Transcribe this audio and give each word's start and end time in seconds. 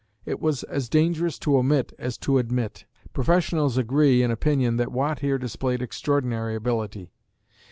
It 0.25 0.39
was 0.39 0.63
as 0.63 0.89
dangerous 0.89 1.37
to 1.37 1.55
omit 1.59 1.93
as 1.99 2.17
to 2.25 2.39
admit. 2.39 2.85
Professionals 3.13 3.77
agree 3.77 4.23
in 4.23 4.31
opinion 4.31 4.77
that 4.77 4.91
Watt 4.91 5.19
here 5.19 5.37
displayed 5.37 5.83
extraordinary 5.83 6.55
ability. 6.55 7.11